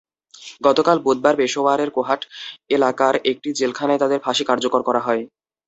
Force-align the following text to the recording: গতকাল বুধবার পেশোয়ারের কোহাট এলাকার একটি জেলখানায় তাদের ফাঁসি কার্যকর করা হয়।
গতকাল 0.61 0.97
বুধবার 1.05 1.35
পেশোয়ারের 1.39 1.89
কোহাট 1.95 2.21
এলাকার 2.69 3.15
একটি 3.31 3.49
জেলখানায় 3.59 4.01
তাদের 4.03 4.19
ফাঁসি 4.25 4.43
কার্যকর 4.49 4.81
করা 4.87 5.01
হয়। 5.07 5.21